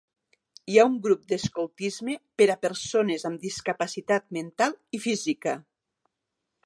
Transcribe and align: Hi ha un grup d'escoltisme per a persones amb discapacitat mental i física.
Hi 0.71 0.77
ha 0.77 0.85
un 0.91 0.95
grup 1.03 1.27
d'escoltisme 1.33 2.15
per 2.41 2.47
a 2.53 2.57
persones 2.67 3.27
amb 3.31 3.45
discapacitat 3.47 4.29
mental 4.39 4.75
i 4.99 5.03
física. 5.05 5.55